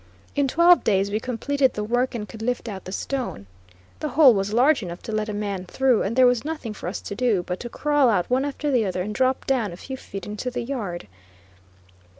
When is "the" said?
1.75-1.83, 2.85-2.91, 3.99-4.07, 8.71-8.83, 10.49-10.63